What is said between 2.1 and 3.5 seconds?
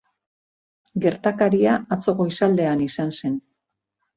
goizaldean izan zen.